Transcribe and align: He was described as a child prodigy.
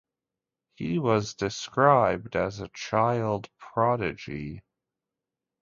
He 0.73 0.97
was 0.97 1.35
described 1.35 2.35
as 2.35 2.59
a 2.59 2.69
child 2.69 3.47
prodigy. 3.59 4.63